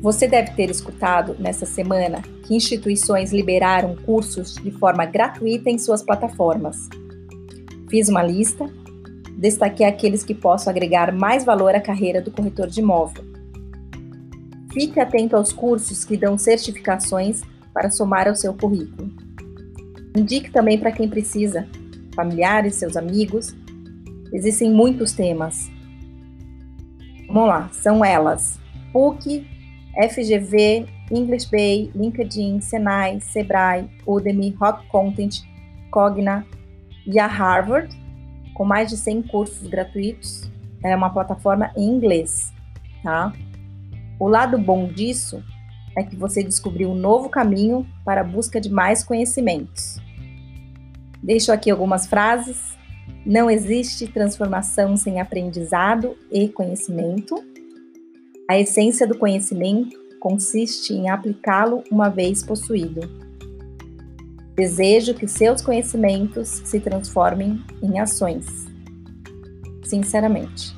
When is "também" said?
20.52-20.78